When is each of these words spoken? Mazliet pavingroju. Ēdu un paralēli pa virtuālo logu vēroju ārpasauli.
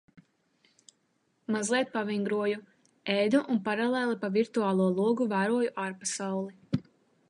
Mazliet 1.55 1.91
pavingroju. 1.99 2.57
Ēdu 3.19 3.43
un 3.57 3.63
paralēli 3.71 4.19
pa 4.25 4.35
virtuālo 4.41 4.93
logu 5.01 5.33
vēroju 5.37 5.75
ārpasauli. 5.89 6.87